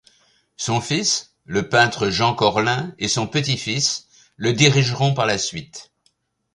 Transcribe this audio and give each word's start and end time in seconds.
Son 0.57 0.81
fils, 0.81 1.35
le 1.45 1.69
peintre 1.69 2.09
Jean 2.09 2.33
Corlin, 2.33 2.91
et 2.97 3.07
son 3.07 3.27
petit-fils 3.27 4.07
le 4.35 4.51
dirigeront 4.51 5.13
par 5.13 5.27
la 5.27 5.37
suite. 5.37 5.91